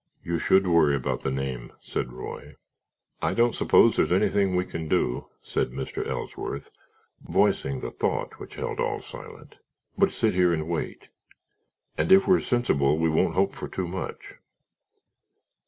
"You 0.23 0.39
should 0.39 0.65
worry 0.65 0.95
about 0.95 1.21
the 1.21 1.29
name," 1.29 1.73
said 1.79 2.11
Roy. 2.11 2.55
"I 3.21 3.35
don't 3.35 3.53
suppose 3.53 3.95
there's 3.97 4.11
anything 4.11 4.55
we 4.55 4.65
can 4.65 4.87
do," 4.87 5.27
said 5.43 5.69
Mr. 5.73 6.03
Ellsworth, 6.07 6.71
voicing 7.23 7.81
the 7.81 7.91
thought 7.91 8.39
which 8.39 8.55
held 8.55 8.79
all 8.79 8.99
silent, 9.01 9.57
"but 9.95 10.11
sit 10.11 10.33
here 10.33 10.53
and 10.53 10.67
wait, 10.67 11.09
and 11.99 12.11
if 12.11 12.27
we're 12.27 12.39
sensible 12.39 12.97
we 12.97 13.09
won't 13.09 13.35
hope 13.35 13.53
for 13.53 13.67
too 13.67 13.87
much. 13.87 14.37